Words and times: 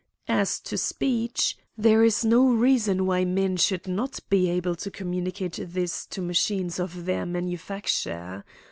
As 0.27 0.59
to 0.61 0.79
speech, 0.79 1.55
there 1.77 2.03
is 2.03 2.25
no 2.25 2.47
reason 2.49 3.05
why 3.05 3.23
men 3.23 3.55
should 3.55 3.87
not 3.87 4.19
be 4.31 4.49
able 4.49 4.73
to 4.77 4.89
communicate 4.89 5.59
this 5.61 6.07
to 6.07 6.23
machines 6.23 6.79
of 6.79 7.05
their 7.05 7.23
manufacture. 7.23 8.43